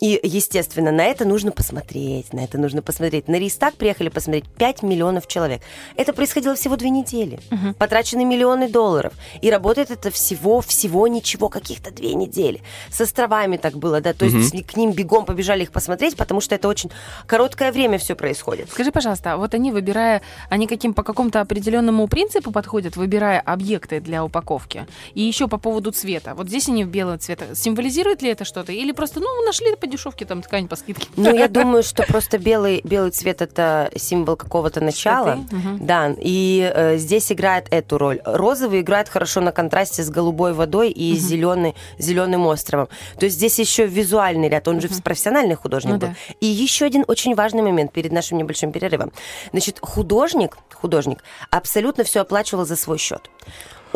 И, 0.00 0.20
естественно, 0.22 0.92
на 0.92 1.04
это 1.04 1.24
нужно 1.24 1.50
посмотреть, 1.50 2.32
на 2.32 2.40
это 2.44 2.56
нужно 2.58 2.82
посмотреть. 2.82 3.26
На 3.26 3.36
Рейстаг 3.36 3.74
приехали 3.74 4.08
посмотреть 4.10 4.44
5 4.46 4.82
миллионов 4.84 5.26
человек. 5.26 5.60
Это 5.96 6.12
происходило 6.12 6.54
всего 6.54 6.76
две 6.76 6.90
недели. 6.90 7.40
Потрачены 7.78 8.24
миллионы 8.24 8.68
долларов. 8.68 9.12
И 9.42 9.50
работает 9.50 9.90
это 9.90 10.10
всего, 10.10 10.60
всего 10.60 11.08
ничего, 11.08 11.48
каких-то 11.48 11.90
две 11.90 12.14
недели. 12.14 12.62
С 12.90 13.00
островами 13.00 13.56
так 13.56 13.74
было, 13.76 14.00
да, 14.00 14.12
то 14.12 14.24
есть 14.24 14.36
с- 14.56 14.62
к 14.62 14.76
ним 14.76 14.92
бегом 14.92 15.24
побежали 15.24 15.62
их 15.64 15.72
посмотреть, 15.72 16.16
потому 16.16 16.40
что 16.40 16.54
это 16.54 16.68
очень 16.68 16.90
короткое 17.26 17.72
время 17.72 17.98
все 17.98 18.14
происходит. 18.14 18.70
Скажи, 18.70 18.92
пожалуйста, 18.92 19.32
а 19.32 19.36
вот 19.36 19.54
они, 19.54 19.72
выбирая, 19.72 20.22
они 20.48 20.66
каким 20.68 20.94
по 20.94 21.02
какому-то 21.02 21.40
определенному 21.40 22.06
принципу 22.06 22.52
подходят, 22.52 22.96
выбирая 22.96 23.40
объекты 23.40 24.00
для 24.00 24.24
упаковки? 24.24 24.86
И 25.14 25.22
еще 25.22 25.48
по 25.48 25.58
поводу 25.58 25.90
цвета. 25.90 26.34
Вот 26.34 26.48
здесь 26.48 26.68
они 26.68 26.84
в 26.84 26.88
белом 26.88 27.18
цвете. 27.18 27.46
Символизирует 27.54 28.22
ли 28.22 28.30
это 28.30 28.44
что-то? 28.44 28.72
Или 28.72 28.92
просто, 28.92 29.18
ну, 29.20 29.44
нашли 29.44 29.70
дешевке 29.88 30.24
там 30.24 30.42
ткань 30.42 30.68
по 30.68 30.76
скидке? 30.76 31.08
Ну, 31.16 31.34
я 31.34 31.48
думаю, 31.58 31.82
что 31.82 32.02
просто 32.04 32.38
белый, 32.38 32.80
белый 32.84 33.10
цвет 33.10 33.42
это 33.42 33.90
символ 33.96 34.36
какого-то 34.36 34.80
начала. 34.80 35.36
Мгм. 35.50 35.86
Да, 35.86 36.14
и 36.18 36.70
э, 36.74 36.96
здесь 36.98 37.30
играет 37.32 37.66
эту 37.70 37.98
роль. 37.98 38.20
Розовый 38.24 38.80
играет 38.80 39.08
хорошо 39.08 39.40
на 39.40 39.52
контрасте 39.52 40.02
с 40.02 40.10
голубой 40.10 40.52
водой 40.52 40.90
и 40.90 41.14
зеленый, 41.14 41.74
зеленым 41.98 42.46
островом. 42.46 42.88
То 43.18 43.24
есть 43.26 43.36
здесь 43.36 43.58
еще 43.58 43.86
визуальный 43.86 44.48
ряд, 44.48 44.68
он 44.68 44.80
же 44.80 44.88
профессиональный 45.02 45.54
художник 45.54 45.92
Ну 45.94 45.98
был. 45.98 46.08
да. 46.08 46.14
И 46.40 46.46
еще 46.46 46.84
один 46.84 47.04
очень 47.08 47.34
важный 47.34 47.62
момент 47.62 47.92
перед 47.92 48.12
нашим 48.12 48.38
небольшим 48.38 48.72
перерывом. 48.72 49.12
Значит, 49.52 49.78
художник, 49.80 50.56
художник 50.72 51.22
абсолютно 51.50 52.04
все 52.04 52.20
оплачивал 52.20 52.64
за 52.66 52.76
свой 52.76 52.98
счет. 52.98 53.30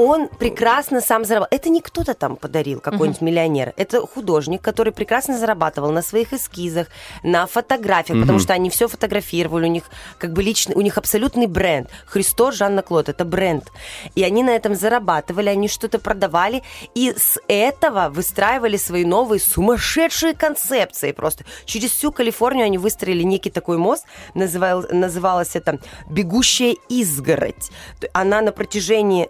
Он 0.02 0.28
прекрасно 0.28 1.00
сам 1.00 1.24
зарабатывал. 1.24 1.56
Это 1.58 1.68
не 1.70 1.80
кто-то 1.80 2.14
там 2.14 2.36
подарил, 2.36 2.80
какой-нибудь 2.80 3.20
миллионер. 3.20 3.72
Это 3.76 4.04
художник, 4.06 4.60
который 4.60 4.92
прекрасно 4.92 5.38
зарабатывал 5.38 5.92
на 5.92 6.02
своих 6.02 6.32
эскизах, 6.32 6.88
на 7.22 7.46
фотографиях, 7.46 8.20
потому 8.20 8.38
что 8.38 8.52
они 8.52 8.70
все 8.70 8.88
фотографировали. 8.88 9.66
У 9.66 9.70
них 9.70 9.84
как 10.18 10.32
бы 10.32 10.42
личный, 10.42 10.74
у 10.74 10.80
них 10.80 10.98
абсолютный 10.98 11.46
бренд. 11.46 11.88
Христос, 12.06 12.56
Жанна 12.56 12.82
Клод, 12.82 13.08
это 13.08 13.24
бренд. 13.24 13.70
И 14.14 14.24
они 14.24 14.42
на 14.42 14.50
этом 14.50 14.74
зарабатывали, 14.74 15.48
они 15.48 15.68
что-то 15.68 15.98
продавали, 15.98 16.62
и 16.94 17.14
с 17.16 17.40
этого 17.48 18.08
выстраивали 18.10 18.76
свои 18.76 19.04
новые 19.04 19.40
сумасшедшие 19.40 20.34
концепции 20.34 21.12
просто. 21.12 21.44
Через 21.64 21.90
всю 21.90 22.12
Калифорнию 22.12 22.66
они 22.66 22.78
выстроили 22.78 23.22
некий 23.22 23.50
такой 23.50 23.78
мост, 23.78 24.04
называл, 24.34 24.84
называлось 24.90 25.54
это 25.54 25.78
«Бегущая 26.08 26.76
изгородь». 26.88 27.70
Она 28.12 28.40
на 28.40 28.52
протяжении 28.52 29.28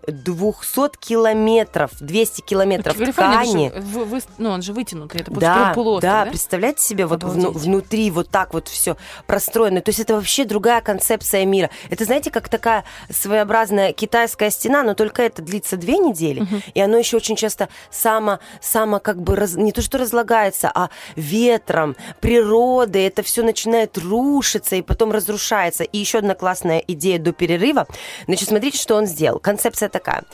200 0.64 0.96
километров, 0.98 1.90
200 2.00 2.40
километров 2.42 2.96
ткани. 2.96 3.68
же 3.74 3.80
вы- 3.80 4.04
вы- 4.04 4.20
ну, 4.38 4.50
он 4.50 4.62
же 4.62 4.72
вытянутый, 4.72 5.20
это 5.20 5.30
Да, 5.32 5.72
полуостров, 5.74 6.00
да, 6.12 6.24
да? 6.24 6.30
представляете 6.30 6.82
себе, 6.82 7.06
вот 7.06 7.22
вну- 7.24 7.50
внутри 7.50 8.10
вот 8.10 8.28
так 8.30 8.54
вот 8.54 8.68
все 8.68 8.96
простроено. 9.26 9.80
То 9.80 9.90
есть 9.90 10.00
это 10.00 10.14
вообще 10.14 10.44
другая 10.44 10.80
концепция 10.80 11.44
мира. 11.44 11.70
Это, 11.90 12.04
знаете, 12.04 12.30
как 12.30 12.48
такая 12.48 12.84
своеобразная 13.10 13.92
китайская 13.92 14.50
стена, 14.50 14.82
но 14.82 14.94
только 14.94 15.22
это 15.22 15.42
длится 15.42 15.76
две 15.76 15.98
недели, 15.98 16.46
и 16.74 16.80
оно 16.80 16.96
еще 16.96 17.16
очень 17.16 17.36
часто 17.36 17.68
само, 17.90 18.38
само 18.60 18.98
как 19.00 19.20
бы 19.22 19.36
раз- 19.36 19.54
не 19.54 19.72
то 19.72 19.82
что 19.82 19.98
разлагается, 19.98 20.70
а 20.74 20.90
ветром, 21.16 21.96
природой, 22.20 23.02
это 23.04 23.22
все 23.22 23.42
начинает 23.42 23.98
рушиться 23.98 24.76
и 24.76 24.82
потом 24.82 25.12
разрушается. 25.12 25.84
И 25.84 25.98
еще 25.98 26.18
одна 26.18 26.34
классная 26.34 26.78
идея 26.86 27.18
до 27.18 27.32
перерыва. 27.32 27.86
Значит, 28.26 28.48
смотрите, 28.48 28.78
что 28.78 28.96
он 28.96 29.06
сделал. 29.06 29.38
Концепция 29.38 29.88
такая. 29.88 30.24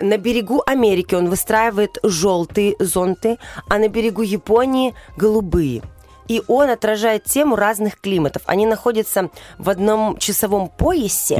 На 0.00 0.16
берегу 0.16 0.62
Америки 0.66 1.14
он 1.14 1.28
выстраивает 1.28 1.98
желтые 2.02 2.76
зонты, 2.78 3.38
а 3.68 3.78
на 3.78 3.88
берегу 3.88 4.22
Японии 4.22 4.94
голубые. 5.16 5.82
И 6.28 6.42
он 6.46 6.70
отражает 6.70 7.24
тему 7.24 7.56
разных 7.56 8.00
климатов. 8.00 8.42
Они 8.46 8.66
находятся 8.66 9.30
в 9.58 9.70
одном 9.70 10.18
часовом 10.18 10.68
поясе, 10.68 11.38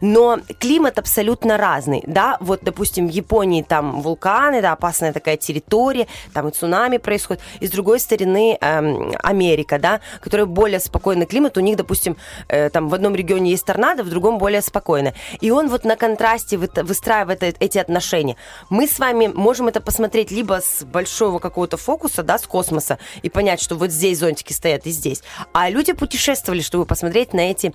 но 0.00 0.38
климат 0.58 0.98
абсолютно 0.98 1.56
разный. 1.56 2.02
Да, 2.06 2.36
вот, 2.40 2.60
допустим, 2.62 3.06
в 3.06 3.10
Японии 3.10 3.62
там 3.62 4.00
вулканы, 4.00 4.62
да, 4.62 4.72
опасная 4.72 5.12
такая 5.12 5.36
территория, 5.36 6.06
там 6.32 6.48
и 6.48 6.52
цунами 6.52 6.96
происходит. 6.96 7.42
И 7.60 7.66
с 7.66 7.70
другой 7.70 8.00
стороны 8.00 8.56
эм, 8.60 9.12
Америка, 9.22 9.78
да, 9.78 10.00
которая 10.20 10.46
более 10.46 10.80
спокойный 10.80 11.26
климат. 11.26 11.56
У 11.56 11.60
них, 11.60 11.76
допустим, 11.76 12.16
э, 12.48 12.70
там 12.70 12.88
в 12.88 12.94
одном 12.94 13.14
регионе 13.14 13.50
есть 13.50 13.66
торнадо, 13.66 14.02
в 14.02 14.08
другом 14.08 14.38
более 14.38 14.62
спокойно. 14.62 15.14
И 15.40 15.50
он 15.50 15.68
вот 15.68 15.84
на 15.84 15.96
контрасте 15.96 16.56
вы- 16.56 16.70
выстраивает 16.82 17.42
эти 17.42 17.78
отношения. 17.78 18.36
Мы 18.70 18.86
с 18.86 18.98
вами 18.98 19.26
можем 19.28 19.68
это 19.68 19.80
посмотреть 19.80 20.30
либо 20.30 20.60
с 20.62 20.84
большого 20.84 21.38
какого-то 21.38 21.76
фокуса, 21.76 22.22
да, 22.22 22.38
с 22.38 22.46
космоса, 22.46 22.98
и 23.22 23.28
понять, 23.28 23.60
что 23.60 23.76
вот 23.76 23.90
здесь 23.90 24.18
зонтики 24.30 24.52
стоят 24.52 24.86
и 24.86 24.90
здесь. 24.90 25.22
А 25.52 25.68
люди 25.68 25.92
путешествовали, 25.92 26.60
чтобы 26.60 26.86
посмотреть 26.86 27.34
на 27.34 27.50
эти 27.50 27.72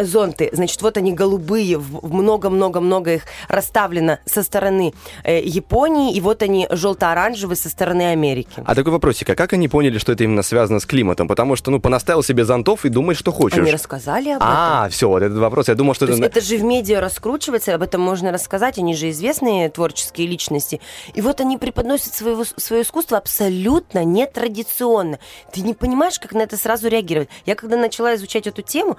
зонты. 0.00 0.50
Значит, 0.52 0.82
вот 0.82 0.96
они 0.96 1.12
голубые, 1.12 1.78
много-много-много 1.78 3.14
их 3.14 3.22
расставлено 3.48 4.18
со 4.24 4.42
стороны 4.42 4.94
э, 5.24 5.42
Японии, 5.42 6.14
и 6.14 6.20
вот 6.20 6.42
они 6.42 6.68
желто-оранжевые 6.70 7.56
со 7.56 7.68
стороны 7.68 8.12
Америки. 8.12 8.62
А 8.64 8.74
такой 8.74 8.92
вопросик, 8.92 9.28
а 9.30 9.34
как 9.34 9.52
они 9.52 9.68
поняли, 9.68 9.98
что 9.98 10.12
это 10.12 10.24
именно 10.24 10.42
связано 10.42 10.78
с 10.80 10.86
климатом? 10.86 11.26
Потому 11.26 11.56
что, 11.56 11.70
ну, 11.70 11.80
понаставил 11.80 12.22
себе 12.22 12.44
зонтов 12.44 12.84
и 12.84 12.88
думай, 12.88 13.14
что 13.14 13.32
хочешь. 13.32 13.58
Они 13.58 13.72
рассказали 13.72 14.30
об 14.30 14.36
этом. 14.36 14.48
А, 14.48 14.88
все, 14.90 15.08
вот 15.08 15.22
этот 15.22 15.38
вопрос. 15.38 15.68
Я 15.68 15.74
думал, 15.74 15.94
что 15.94 16.06
То 16.06 16.12
это... 16.12 16.24
это 16.24 16.40
же 16.40 16.56
в 16.56 16.62
медиа 16.62 17.00
раскручивается, 17.00 17.74
об 17.74 17.82
этом 17.82 18.00
можно 18.00 18.30
рассказать, 18.30 18.78
они 18.78 18.94
же 18.94 19.10
известные 19.10 19.68
творческие 19.70 20.28
личности. 20.28 20.80
И 21.14 21.20
вот 21.20 21.40
они 21.40 21.58
преподносят 21.58 22.14
своего, 22.14 22.44
свое 22.56 22.82
искусство 22.82 23.18
абсолютно 23.18 24.04
нетрадиционно. 24.04 25.18
Ты 25.52 25.62
не 25.62 25.74
понимаешь, 25.80 26.20
как 26.20 26.32
на 26.32 26.42
это 26.42 26.56
сразу 26.56 26.88
реагировать. 26.88 27.28
Я 27.46 27.56
когда 27.56 27.76
начала 27.76 28.14
изучать 28.14 28.46
эту 28.46 28.62
тему, 28.62 28.96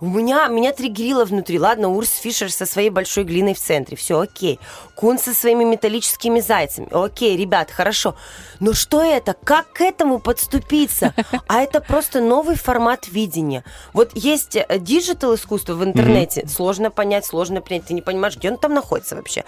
у 0.00 0.06
меня, 0.06 0.48
меня 0.48 0.72
триггерило 0.72 1.24
внутри. 1.26 1.58
Ладно, 1.58 1.88
Урс 1.88 2.14
Фишер 2.14 2.50
со 2.50 2.64
своей 2.64 2.88
большой 2.88 3.24
глиной 3.24 3.54
в 3.54 3.58
центре, 3.58 3.96
все 3.96 4.18
окей. 4.18 4.58
Кунс 4.94 5.18
со 5.18 5.34
своими 5.34 5.64
металлическими 5.64 6.40
зайцами. 6.40 6.88
Окей, 6.92 7.36
ребят, 7.36 7.70
хорошо. 7.70 8.14
Но 8.60 8.72
что 8.72 9.02
это? 9.02 9.34
Как 9.44 9.72
к 9.72 9.80
этому 9.80 10.20
подступиться? 10.20 11.14
А 11.48 11.60
это 11.62 11.80
просто 11.80 12.20
новый 12.20 12.56
формат 12.56 13.08
видения. 13.08 13.64
Вот 13.92 14.10
есть 14.14 14.56
э, 14.56 14.66
digital 14.78 15.34
искусство 15.34 15.74
в 15.74 15.82
интернете. 15.82 16.46
Сложно 16.46 16.90
понять, 16.90 17.24
сложно 17.24 17.60
принять. 17.60 17.86
Ты 17.86 17.94
не 17.94 18.02
понимаешь, 18.02 18.36
где 18.36 18.50
он 18.50 18.58
там 18.58 18.74
находится 18.74 19.16
вообще. 19.16 19.44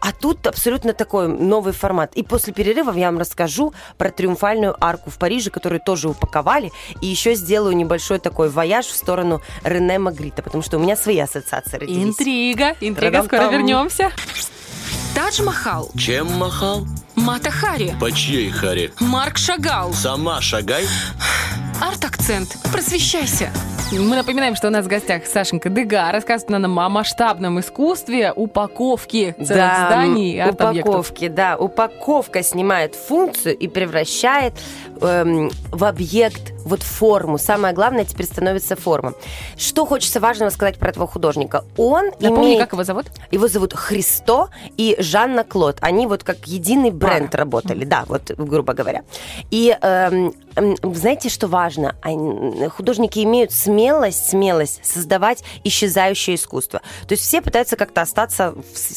А 0.00 0.12
тут 0.12 0.46
абсолютно 0.46 0.92
такой 0.92 1.28
новый 1.28 1.72
формат. 1.72 2.14
И 2.14 2.22
после 2.22 2.52
перерыва 2.52 2.92
я 2.92 3.06
вам 3.06 3.18
расскажу 3.18 3.72
про 3.96 4.10
триумфальную 4.10 4.76
арку 4.84 5.10
в 5.10 5.18
Париже, 5.18 5.50
которую 5.50 5.80
тоже 5.80 6.08
упаковали. 6.08 6.25
И 7.00 7.06
еще 7.06 7.34
сделаю 7.34 7.76
небольшой 7.76 8.18
такой 8.18 8.48
вояж 8.50 8.86
в 8.86 8.96
сторону 8.96 9.40
Рене 9.64 9.98
Магритта, 9.98 10.42
потому 10.42 10.62
что 10.62 10.76
у 10.76 10.80
меня 10.80 10.96
свои 10.96 11.18
ассоциации 11.18 11.78
родились. 11.78 12.04
Интрига, 12.04 12.70
интрига, 12.80 13.22
Та-дам-там. 13.22 13.26
скоро 13.40 13.50
вернемся. 13.56 14.10
Тадж-Махал. 15.14 15.90
Чем 15.96 16.30
махал? 16.32 16.86
Мата 17.14 17.50
Хари. 17.50 17.96
По 17.98 18.12
чьей 18.12 18.50
харе? 18.50 18.92
Марк 19.00 19.38
Шагал. 19.38 19.94
Сама 19.94 20.42
шагай. 20.42 20.86
Арт-акцент. 21.80 22.56
Просвещайся. 22.70 23.50
Мы 23.92 24.16
напоминаем, 24.16 24.56
что 24.56 24.66
у 24.66 24.70
нас 24.70 24.84
в 24.84 24.88
гостях 24.88 25.26
Сашенька 25.26 25.68
Дега 25.68 26.10
рассказывает 26.10 26.60
нам 26.60 26.78
о 26.80 26.88
масштабном 26.88 27.60
искусстве 27.60 28.32
упаковки 28.34 29.32
целых 29.38 29.46
зданий 29.46 30.44
и 30.44 30.50
упаковки, 30.50 31.28
да. 31.28 31.56
Упаковка 31.56 32.42
снимает 32.42 32.96
функцию 32.96 33.56
и 33.56 33.68
превращает 33.68 34.54
эм, 35.00 35.50
в 35.70 35.84
объект 35.84 36.55
вот 36.66 36.82
форму. 36.82 37.38
Самое 37.38 37.72
главное 37.74 38.04
теперь 38.04 38.26
становится 38.26 38.76
форма. 38.76 39.14
Что 39.56 39.86
хочется 39.86 40.20
важного 40.20 40.50
сказать 40.50 40.78
про 40.78 40.90
этого 40.90 41.06
художника? 41.06 41.64
Он 41.76 42.06
Напомни, 42.20 42.46
имеет... 42.48 42.60
как 42.60 42.72
его 42.72 42.84
зовут? 42.84 43.06
Его 43.30 43.48
зовут 43.48 43.72
Христо 43.72 44.48
и 44.76 44.96
Жанна 44.98 45.44
Клод. 45.44 45.78
Они 45.80 46.06
вот 46.06 46.24
как 46.24 46.46
единый 46.46 46.90
бренд 46.90 47.30
Пара. 47.30 47.44
работали, 47.44 47.84
да, 47.84 48.04
вот 48.08 48.32
грубо 48.32 48.74
говоря. 48.74 49.02
И 49.50 49.76
эм, 49.80 50.34
эм, 50.56 50.76
знаете, 50.94 51.28
что 51.28 51.46
важно? 51.46 51.96
Они- 52.02 52.68
художники 52.68 53.20
имеют 53.20 53.52
смелость, 53.52 54.30
смелость 54.30 54.84
создавать 54.84 55.44
исчезающее 55.62 56.34
искусство. 56.34 56.80
То 57.06 57.12
есть 57.12 57.22
все 57.22 57.40
пытаются 57.40 57.76
как-то 57.76 58.02
остаться, 58.02 58.54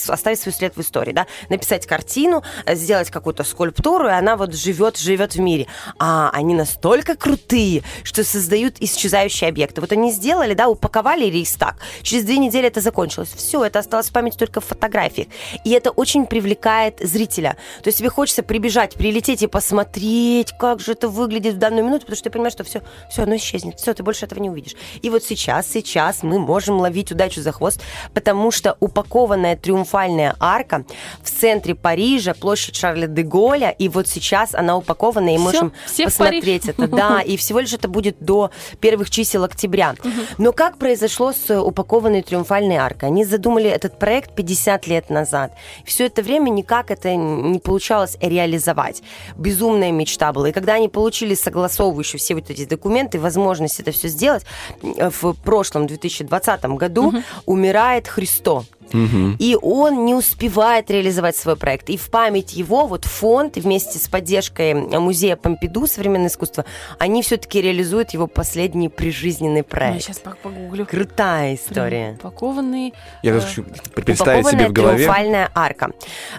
оставить 0.08 0.40
свой 0.40 0.54
след 0.54 0.76
в 0.76 0.82
истории, 0.82 1.14
да, 1.14 1.28
написать 1.50 1.86
картину, 1.86 2.44
сделать 2.66 3.12
какую-то 3.12 3.44
скульптуру, 3.44 4.08
и 4.08 4.12
она 4.12 4.36
вот 4.36 4.56
живет, 4.56 4.98
живет 4.98 5.36
в 5.36 5.40
мире. 5.40 5.68
А 6.00 6.32
они 6.34 6.56
настолько 6.56 7.16
крутые, 7.16 7.59
что 8.04 8.24
создают 8.24 8.76
исчезающие 8.80 9.50
объекты. 9.50 9.82
Вот 9.82 9.92
они 9.92 10.12
сделали, 10.12 10.54
да, 10.54 10.70
упаковали 10.70 11.26
рейстаг. 11.26 11.76
Через 12.02 12.24
две 12.26 12.38
недели 12.38 12.68
это 12.68 12.82
закончилось. 12.82 13.30
Все, 13.36 13.64
это 13.64 13.80
осталось 13.80 14.10
в 14.10 14.14
памяти 14.14 14.38
только 14.38 14.62
в 14.62 14.66
фотографиях. 14.66 15.28
И 15.66 15.72
это 15.72 15.92
очень 15.92 16.26
привлекает 16.26 17.00
зрителя. 17.00 17.58
То 17.84 17.88
есть 17.88 18.00
тебе 18.00 18.10
хочется 18.10 18.44
прибежать, 18.44 18.96
прилететь 18.96 19.44
и 19.44 19.48
посмотреть, 19.48 20.54
как 20.60 20.80
же 20.80 20.94
это 20.94 21.08
выглядит 21.08 21.56
в 21.56 21.58
данную 21.58 21.86
минуту, 21.86 22.02
потому 22.02 22.16
что 22.16 22.24
ты 22.26 22.30
понимаешь, 22.30 22.54
что 22.54 22.64
все, 22.64 22.82
все, 23.10 23.24
оно 23.24 23.36
исчезнет. 23.36 23.80
Все, 23.80 23.94
ты 23.94 24.04
больше 24.04 24.26
этого 24.26 24.40
не 24.40 24.50
увидишь. 24.50 24.76
И 25.02 25.10
вот 25.10 25.24
сейчас, 25.24 25.68
сейчас 25.68 26.24
мы 26.24 26.40
можем 26.40 26.80
ловить 26.80 27.12
удачу 27.12 27.42
за 27.42 27.52
хвост, 27.52 27.82
потому 28.14 28.52
что 28.52 28.78
упакованная 28.80 29.56
триумфальная 29.56 30.36
арка 30.40 30.86
в 31.24 31.30
центре 31.30 31.76
Парижа, 31.76 32.34
площадь 32.34 32.76
Шарля 32.76 33.08
де 33.08 33.24
Голля, 33.24 33.70
и 33.70 33.90
вот 33.90 34.08
сейчас 34.08 34.54
она 34.54 34.78
упакована, 34.78 35.34
и 35.34 35.38
Всё, 35.38 35.44
можем 35.44 35.74
все 35.86 36.06
посмотреть 36.06 36.68
это. 36.68 36.88
Да, 36.88 37.22
и 37.22 37.38
всего 37.50 37.62
лишь 37.62 37.74
это 37.74 37.88
будет 37.88 38.18
до 38.20 38.52
первых 38.80 39.10
чисел 39.10 39.44
октября. 39.44 39.96
Но 40.38 40.54
как 40.54 40.78
произошло 40.78 41.34
с 41.34 41.60
упакованной 41.60 42.22
триумфальной 42.22 42.76
аркой? 42.76 43.10
Они 43.10 43.26
задумали 43.26 43.68
этот 43.68 43.98
проект 43.98 44.36
50 44.36 44.86
лет 44.86 45.10
назад. 45.10 45.54
Все 45.84 46.06
это 46.06 46.22
время 46.22 46.52
никак 46.52 46.92
это 46.92 47.16
не 47.16 47.58
получалось 47.58 48.18
реализовать. 48.22 49.02
Безумная 49.36 49.92
мечта 49.92 50.32
была. 50.32 50.50
И 50.50 50.52
когда 50.52 50.76
они 50.76 50.90
получили 50.90 51.34
согласовывающие 51.34 52.20
все 52.20 52.36
вот 52.36 52.52
эти 52.52 52.66
документы, 52.66 53.20
возможность 53.20 53.80
это 53.80 53.92
все 53.92 54.10
сделать, 54.10 54.46
э, 54.84 55.10
в 55.10 55.34
прошлом 55.34 55.88
2020 55.88 56.78
году 56.78 57.14
умирает 57.48 58.08
Христо. 58.08 58.64
И 58.94 59.58
он 59.62 60.06
не 60.06 60.14
успевает 60.16 60.90
реализовать 60.92 61.36
свой 61.38 61.56
проект. 61.56 61.90
И 61.90 61.98
в 61.98 62.10
память 62.10 62.54
его 62.54 62.86
вот 62.88 63.06
фонд 63.06 63.56
вместе 63.58 64.00
с 64.00 64.08
поддержкой 64.08 64.74
музея 64.74 65.36
Помпиду 65.36 65.88
современное 65.88 66.30
искусство, 66.30 66.66
они 66.98 67.22
все-таки 67.22 67.62
реализуют 67.62 68.12
его 68.12 68.28
последний 68.28 68.90
прижизненный 68.90 69.58
Я 69.58 69.64
проект. 69.64 70.04
сейчас 70.04 70.20
погуглю. 70.20 70.86
Крутая 70.86 71.56
история. 71.56 72.18
Упакованный. 72.20 72.94
Я 73.24 73.32
э, 73.32 73.34
даже 73.36 73.48
хочу 73.48 73.66
представить 73.96 74.48
себе 74.48 74.68
в 74.68 74.74
голове. 74.74 74.98
триумфальная 74.98 75.52
арка. 75.54 75.92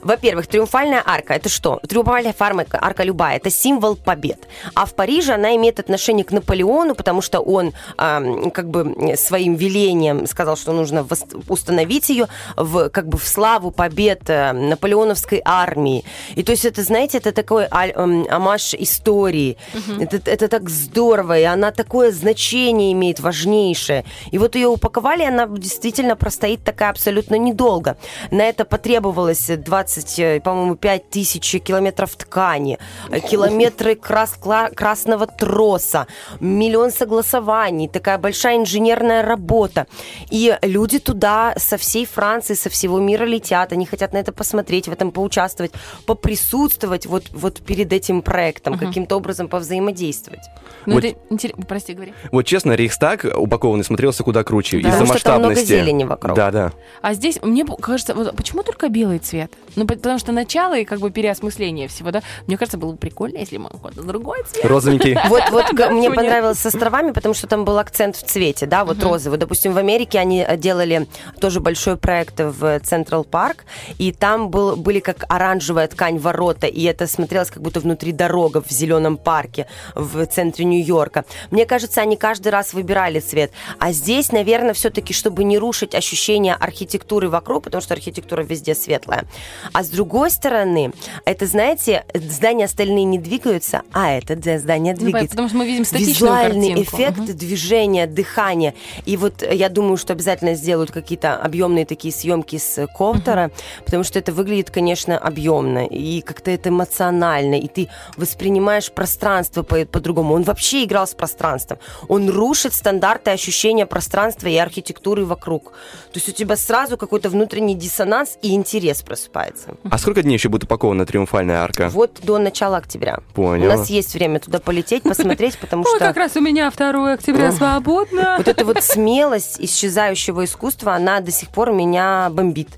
Во-первых, 0.03 0.47
триумфальная 0.47 1.03
арка 1.05 1.35
это 1.35 1.49
что? 1.49 1.81
Триумфальная 1.89 2.33
фарма, 2.33 2.65
арка 2.73 3.03
любая, 3.03 3.37
это 3.37 3.51
символ 3.51 3.97
побед. 3.97 4.47
А 4.75 4.87
в 4.87 4.95
Париже 4.95 5.33
она 5.35 5.55
имеет 5.57 5.79
отношение 5.81 6.25
к 6.25 6.33
Наполеону, 6.33 6.95
потому 6.95 7.23
что 7.23 7.41
он 7.41 7.73
ам, 7.97 8.51
как 8.51 8.69
бы 8.71 9.15
своим 9.17 9.55
велением 9.55 10.27
сказал, 10.27 10.57
что 10.57 10.73
нужно 10.73 10.99
вос- 11.01 11.45
установить 11.49 12.09
ее 12.09 12.27
в, 12.57 12.89
как 12.91 13.09
бы 13.09 13.19
в 13.19 13.27
славу 13.27 13.71
побед 13.71 14.29
э, 14.31 14.53
наполеоновской 14.53 15.41
армии. 15.45 16.05
И 16.37 16.43
то 16.43 16.53
есть 16.53 16.65
это, 16.65 16.83
знаете, 16.83 17.19
это 17.19 17.33
такой 17.33 17.67
аль- 17.71 17.93
эм, 17.95 18.27
амаш 18.31 18.75
истории. 18.75 19.57
Это, 20.01 20.21
это 20.31 20.49
так 20.49 20.69
здорово, 20.71 21.39
и 21.39 21.43
она 21.43 21.71
такое 21.71 22.13
значение 22.13 22.93
имеет 22.93 23.21
важнейшее. 23.21 24.05
И 24.33 24.39
вот 24.39 24.55
ее 24.57 24.69
упаковали, 24.69 25.23
она 25.25 25.47
действительно 25.47 26.17
простоит 26.17 26.65
такая 26.65 26.91
абсолютно 26.91 27.37
недолго. 27.37 27.97
На 28.31 28.43
это 28.43 28.65
потребовалось 28.65 29.47
20, 29.49 30.19
э, 30.19 30.41
по-моему, 30.41 30.77
5 30.77 31.11
тысяч 31.11 31.51
километров 31.63 32.15
ткани, 32.17 32.79
э, 33.11 33.21
километры 33.21 33.95
крас- 33.95 34.39
красного 34.75 35.27
троса, 35.27 36.07
миллион 36.41 36.91
согласований, 36.91 37.89
такая 37.89 38.19
большая 38.19 38.57
инженерная 38.57 39.23
работа. 39.23 39.87
И 40.31 40.57
люди 40.63 40.99
туда 40.99 41.55
со 41.57 41.77
всей 41.77 42.07
Франции, 42.07 42.30
со 42.41 42.69
всего 42.71 42.99
мира 43.01 43.25
летят, 43.25 43.73
они 43.73 43.87
хотят 43.87 44.13
на 44.13 44.19
это 44.19 44.33
посмотреть, 44.33 44.89
в 44.89 44.93
этом 44.93 45.11
поучаствовать, 45.11 45.73
поприсутствовать 46.07 47.07
вот, 47.07 47.25
вот 47.33 47.61
перед 47.61 47.93
этим 47.93 48.23
проектом, 48.23 48.79
каким-то 48.79 49.17
образом 49.17 49.49
повзаимодействовать. 49.49 50.41
Ну, 50.87 50.95
Вот- 50.95 51.05
это 51.05 51.19
интересно. 51.31 51.65
Прости, 51.67 51.95
говори. 51.95 52.13
Вот 52.33 52.43
честно, 52.47 52.73
Рейхстаг 52.73 53.25
упакованный 53.37 53.85
смотрелся 53.85 54.23
куда 54.23 54.45
круче. 54.45 54.81
Да. 54.81 54.89
Из-за 54.91 54.99
Потому 55.01 55.19
что 55.19 55.25
там 55.25 55.39
много 55.41 55.55
масштабности. 55.55 55.85
зелени 55.85 56.05
вокруг. 56.05 56.37
Да, 56.37 56.51
да. 56.51 56.73
А 57.03 57.15
здесь, 57.15 57.41
мне 57.43 57.65
кажется, 57.65 58.15
вот 58.15 58.37
почему 58.37 58.63
только 58.63 58.89
белый 58.89 59.19
цвет? 59.19 59.53
Ну, 59.77 59.87
по- 59.87 59.95
потому 59.95 60.19
что 60.19 60.33
начало 60.33 60.79
и 60.79 60.85
как 60.85 61.01
бы 61.01 61.11
переосмысление 61.11 61.89
всего, 61.89 62.11
да? 62.11 62.23
Мне 62.47 62.57
кажется, 62.57 62.79
было 62.79 62.93
бы 62.93 62.99
прикольно, 62.99 63.39
если 63.39 63.57
бы 63.59 63.69
какой-то 63.69 64.03
другой 64.03 64.43
цвет. 64.45 64.65
Розовенький. 64.67 65.17
Вот, 65.31 65.43
вот 65.51 65.73
мне 65.91 66.11
понравилось 66.11 66.59
с 66.59 66.67
островами, 66.67 67.13
потому 67.13 67.35
что 67.35 67.47
там 67.47 67.65
был 67.65 67.79
акцент 67.79 68.17
в 68.17 68.23
цвете, 68.25 68.67
да, 68.67 68.85
вот 68.85 69.03
розовый. 69.03 69.39
Допустим, 69.39 69.73
в 69.73 69.79
Америке 69.79 70.19
они 70.19 70.45
э, 70.47 70.57
делали 70.57 71.07
тоже 71.41 71.61
большой 71.61 71.97
проект 71.97 72.20
в 72.29 72.81
Централ 72.81 73.25
Парк, 73.25 73.65
и 73.99 74.13
там 74.13 74.51
был, 74.51 74.77
были 74.77 75.01
как 75.01 75.25
оранжевая 75.29 75.89
ткань 75.89 76.19
ворота, 76.19 76.67
и 76.67 76.83
это 76.85 77.07
смотрелось 77.07 77.51
как 77.51 77.63
будто 77.63 77.81
внутри 77.81 78.13
дорога 78.13 78.63
в 78.63 78.71
зеленом 78.71 79.17
парке 79.17 79.67
в 79.95 80.25
центре 80.27 80.65
Нью-Йорка. 80.65 81.25
Мне 81.51 81.67
кажется, 81.67 82.01
они 82.01 82.17
каждый 82.17 82.49
раз 82.49 82.73
выбирали 82.75 83.21
цвет. 83.21 83.53
А 83.79 83.93
здесь, 83.93 84.33
наверное, 84.33 84.73
все-таки, 84.75 85.13
чтобы 85.15 85.45
не 85.45 85.59
рушить 85.59 85.95
ощущение 85.95 86.55
архитектуры 86.55 87.29
вокруг, 87.29 87.65
потому 87.65 87.83
что 87.83 87.95
архитектура 87.95 88.43
везде 88.43 88.75
светлая. 88.75 89.25
А 89.73 89.83
с 89.83 89.89
другой 89.89 90.31
стороны, 90.31 90.93
это, 91.25 91.47
знаете, 91.47 92.05
здания 92.15 92.65
остальные 92.67 93.05
не 93.05 93.19
двигаются, 93.19 93.83
а 93.93 94.13
это 94.13 94.35
здание 94.59 94.95
Ну, 94.95 95.01
двигается. 95.01 95.31
потому 95.31 95.49
что 95.49 95.59
мы 95.59 95.67
видим 95.67 95.85
Визуальный 95.91 96.69
картинку. 96.75 96.97
эффект 96.97 97.19
Мгм. 97.19 97.37
движения, 97.37 98.07
дыхания. 98.07 98.75
И 99.07 99.17
вот 99.17 99.43
я 99.43 99.69
думаю, 99.69 99.97
что 99.97 100.13
обязательно 100.13 100.55
сделают 100.55 100.91
какие-то 100.91 101.37
объемные 101.37 101.85
такие 101.87 102.10
съемки 102.13 102.57
с 102.59 102.87
коптера, 102.87 103.51
потому 103.85 104.05
что 104.05 104.19
это 104.19 104.33
выглядит, 104.33 104.71
конечно, 104.71 105.19
объемно 105.19 105.87
и 105.87 106.21
как-то 106.21 106.51
это 106.51 106.69
эмоционально, 106.69 107.55
и 107.55 107.69
ты 107.69 107.89
воспринимаешь 108.17 108.91
пространство 108.93 109.63
по- 109.63 109.85
по-другому. 109.85 110.35
Он 110.35 110.43
вообще 110.43 110.85
играл 110.85 111.07
с 111.07 111.15
пространством. 111.15 111.79
Он 112.09 112.29
рушит 112.29 112.75
стандарты 112.75 113.31
ощущения 113.31 113.87
пространства 113.87 114.49
и 114.49 114.57
архитектуры 114.57 115.25
вокруг. 115.25 115.73
То 116.13 116.17
есть 116.17 116.29
у 116.29 116.33
тебя 116.33 116.57
сразу 116.57 116.97
какой-то 116.97 117.31
внутренний 117.31 117.75
диссонанс 117.75 118.39
и 118.43 118.55
интерес 118.55 119.03
просыпается. 119.03 119.75
А 119.89 119.99
сколько 119.99 120.23
дней 120.23 120.35
еще 120.35 120.49
будет 120.49 120.65
упакована 120.65 121.07
триумфальная 121.07 121.63
арка? 121.63 121.89
Вот 121.89 122.19
до 122.23 122.39
начала 122.39 122.79
октября. 122.79 123.21
Понял. 123.35 123.65
У 123.65 123.69
нас 123.69 123.91
есть 123.91 124.15
время 124.15 124.41
туда 124.41 124.59
полететь, 124.59 125.03
посмотреть, 125.03 125.59
потому 125.59 125.85
что... 125.89 125.99
как 125.99 126.17
раз 126.17 126.37
у 126.37 126.41
меня 126.41 126.71
2 126.71 127.13
октября 127.13 127.53
свободно. 127.61 128.37
Вот 128.39 128.49
эта 128.49 128.65
вот 128.65 128.83
смелость 128.83 129.61
исчезающего 129.61 130.45
искусства, 130.45 130.95
она 130.95 131.21
до 131.21 131.31
сих 131.31 131.51
пор 131.51 131.73
меня 131.73 132.00
бомбит. 132.31 132.69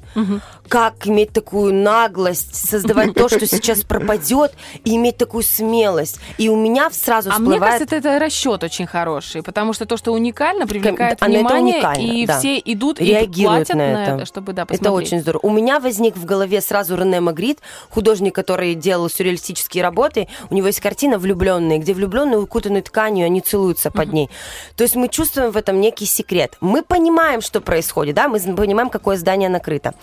Как 0.68 1.06
иметь 1.06 1.32
такую 1.32 1.74
наглость, 1.74 2.54
создавать 2.54 3.14
то, 3.14 3.28
что 3.28 3.46
сейчас 3.46 3.80
пропадет, 3.84 4.52
и 4.84 4.96
иметь 4.96 5.18
такую 5.18 5.42
смелость. 5.42 6.18
И 6.38 6.48
у 6.48 6.56
меня 6.56 6.88
сразу 6.90 7.30
А 7.30 7.38
мне 7.38 7.50
всплывает... 7.50 7.72
кажется, 7.74 7.96
это, 7.96 8.08
это 8.08 8.24
расчет 8.24 8.64
очень 8.64 8.86
хороший, 8.86 9.42
потому 9.42 9.72
что 9.74 9.84
то, 9.84 9.96
что 9.96 10.12
уникально, 10.12 10.66
привлекает 10.66 11.20
на 11.20 11.26
это 11.26 11.34
внимание, 11.34 12.22
и 12.22 12.26
да. 12.26 12.38
все 12.38 12.58
идут 12.58 13.00
и 13.00 13.04
реагируют 13.04 13.68
платят 13.68 13.76
на 13.76 14.04
это. 14.04 14.26
чтобы 14.26 14.52
да, 14.52 14.62
это 14.62 14.72
посмотреть. 14.72 15.08
очень 15.08 15.20
здорово. 15.20 15.40
У 15.44 15.50
меня 15.50 15.78
возник 15.80 16.16
в 16.16 16.24
голове 16.24 16.60
сразу 16.60 16.96
Рене 16.96 17.20
Магрит, 17.20 17.58
художник, 17.90 18.34
который 18.34 18.74
делал 18.74 19.10
сюрреалистические 19.10 19.82
работы. 19.82 20.28
У 20.48 20.54
него 20.54 20.68
есть 20.68 20.80
картина 20.80 21.18
«Влюбленные», 21.18 21.78
где 21.78 21.92
влюбленные 21.92 22.38
укутаны 22.38 22.82
тканью, 22.82 23.26
они 23.26 23.40
целуются 23.40 23.90
под 23.90 24.12
ней. 24.12 24.30
То 24.76 24.84
есть 24.84 24.96
мы 24.96 25.08
чувствуем 25.08 25.50
в 25.50 25.56
этом 25.56 25.80
некий 25.80 26.06
секрет. 26.06 26.56
Мы 26.60 26.82
понимаем, 26.82 27.40
что 27.40 27.60
происходит, 27.60 28.14
да, 28.14 28.28
мы 28.28 28.38
понимаем, 28.40 28.90
какое 29.12 29.16
здание 29.18 29.48
накрыто. 29.48 29.94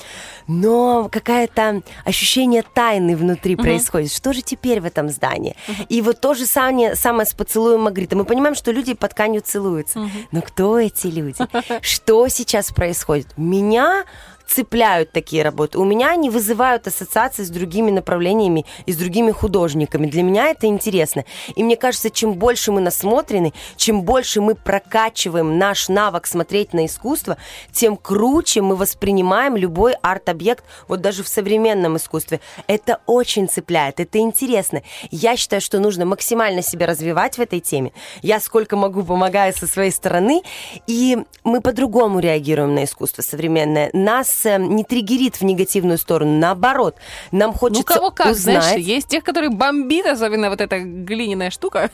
Но 0.47 1.09
какое-то 1.11 1.81
ощущение 2.05 2.63
тайны 2.63 3.15
внутри 3.15 3.55
происходит. 3.55 4.11
Что 4.11 4.33
же 4.33 4.41
теперь 4.41 4.81
в 4.81 4.85
этом 4.85 5.09
здании? 5.09 5.55
И 5.89 6.01
вот 6.01 6.21
то 6.21 6.33
же 6.33 6.45
самое, 6.45 6.95
самое 6.95 7.25
с 7.25 7.33
поцелуем 7.33 7.81
Магрита. 7.81 8.15
Мы 8.15 8.25
понимаем, 8.25 8.55
что 8.55 8.71
люди 8.71 8.93
под 8.93 9.11
тканью 9.11 9.41
целуются. 9.41 9.99
Но 10.31 10.41
кто 10.41 10.79
эти 10.79 11.07
люди? 11.07 11.43
Что 11.81 12.27
сейчас 12.27 12.71
происходит? 12.71 13.27
Меня 13.37 14.03
цепляют 14.49 15.11
такие 15.11 15.43
работы. 15.43 15.77
У 15.77 15.85
меня 15.85 16.09
они 16.09 16.29
вызывают 16.29 16.87
ассоциации 16.87 17.43
с 17.43 17.49
другими 17.49 17.91
направлениями 17.91 18.65
и 18.87 18.91
с 18.91 18.97
другими 18.97 19.31
художниками. 19.31 20.07
Для 20.07 20.23
меня 20.23 20.47
это 20.47 20.65
интересно. 20.65 21.23
И 21.55 21.63
мне 21.63 21.77
кажется, 21.77 22.09
чем 22.09 22.33
больше 22.33 22.71
мы 22.71 22.81
насмотрены, 22.81 23.53
чем 23.75 24.01
больше 24.01 24.41
мы 24.41 24.55
прокачиваем 24.55 25.57
наш 25.59 25.87
навык 25.87 26.25
смотреть 26.25 26.73
на 26.73 26.87
искусство, 26.87 27.37
тем 27.71 27.95
круче 27.95 28.61
мы 28.61 28.75
воспринимаем 28.75 29.55
любой 29.55 29.93
арт-объект, 30.01 30.63
вот 30.87 31.01
даже 31.01 31.23
в 31.23 31.27
современном 31.27 31.97
искусстве. 31.97 32.39
Это 32.65 33.01
очень 33.05 33.47
цепляет, 33.47 33.99
это 33.99 34.17
интересно. 34.17 34.81
Я 35.11 35.37
считаю, 35.37 35.61
что 35.61 35.79
нужно 35.79 36.05
максимально 36.05 36.63
себя 36.63 36.87
развивать 36.87 37.37
в 37.37 37.41
этой 37.41 37.59
теме. 37.59 37.91
Я 38.23 38.39
сколько 38.39 38.75
могу 38.75 39.03
помогаю 39.03 39.53
со 39.53 39.67
своей 39.67 39.91
стороны, 39.91 40.41
и 40.87 41.19
мы 41.43 41.61
по-другому 41.61 42.19
реагируем 42.19 42.73
на 42.73 42.85
искусство 42.85 43.21
современное. 43.21 43.91
Нас 43.93 44.38
э, 44.45 44.57
не 44.57 44.83
триггерит 44.83 45.37
в 45.39 45.43
негативную 45.43 45.97
сторону, 45.97 46.37
наоборот. 46.37 46.95
Нам 47.31 47.53
хочется 47.53 47.83
Ну, 47.87 47.95
кого 47.95 48.11
как, 48.11 48.27
узнать. 48.31 48.63
знаешь, 48.63 48.79
есть 48.79 49.07
тех, 49.07 49.23
которые 49.23 49.49
бомбит, 49.49 50.05
особенно 50.05 50.49
вот 50.49 50.61
эта 50.61 50.79
глиняная 50.79 51.49
штука. 51.51 51.89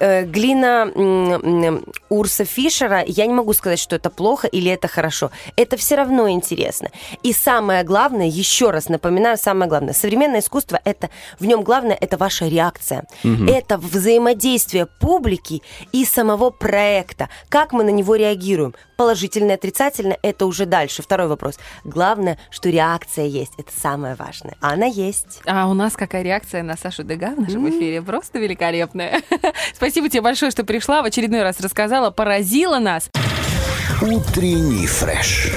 Э, 0.00 0.24
Глина 0.24 0.90
Урса 2.08 2.44
Фишера, 2.44 3.02
я 3.06 3.26
не 3.26 3.32
могу 3.32 3.52
сказать, 3.52 3.78
что 3.78 3.96
это 3.96 4.10
плохо 4.10 4.46
или 4.46 4.70
это 4.70 4.88
хорошо. 4.88 5.30
Это 5.56 5.76
все 5.76 5.96
равно 5.96 6.28
интересно. 6.28 6.88
И 7.22 7.32
самое 7.32 7.82
главное, 7.84 8.26
еще 8.26 8.70
раз 8.70 8.88
напоминаю, 8.88 9.36
самое 9.38 9.68
главное, 9.68 9.94
современное 9.94 10.40
искусство, 10.40 10.80
это 10.84 11.10
в 11.38 11.46
нем 11.46 11.62
главное, 11.62 11.96
это 12.00 12.16
ваша 12.16 12.46
реакция. 12.48 13.04
Это 13.48 13.78
взаимодействие 13.78 14.86
публики 15.00 15.62
и 15.92 16.04
самого 16.04 16.50
проекта. 16.50 17.28
Как 17.48 17.72
мы 17.72 17.84
на 17.84 17.90
него 17.90 18.16
реагируем? 18.16 18.74
Положительно, 18.96 19.54
отрицательно, 19.54 20.16
это 20.22 20.46
уже 20.46 20.66
дальше. 20.66 21.02
Второй 21.02 21.26
вопрос. 21.26 21.58
Главное, 21.82 22.38
что 22.50 22.68
реакция 22.70 23.26
есть. 23.26 23.52
Это 23.58 23.72
самое 23.76 24.14
важное. 24.14 24.54
А 24.60 24.72
она 24.72 24.86
есть. 24.86 25.40
А 25.46 25.68
у 25.68 25.74
нас 25.74 25.94
какая 25.94 26.22
реакция 26.22 26.62
на 26.62 26.76
Сашу 26.76 27.02
Дега 27.02 27.34
в 27.36 27.40
нашем 27.40 27.68
эфире? 27.68 28.02
Просто 28.02 28.38
великолепная. 28.38 29.22
Спасибо 29.74 30.08
тебе 30.08 30.22
большое, 30.22 30.50
что 30.50 30.64
пришла, 30.64 31.02
в 31.02 31.06
очередной 31.06 31.42
раз 31.42 31.60
рассказала, 31.60 32.10
поразила 32.10 32.78
нас. 32.78 33.10
Утренний 34.00 34.86
фреш. 34.86 35.50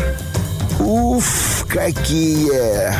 Уф, 0.80 1.66
какие 1.68 2.92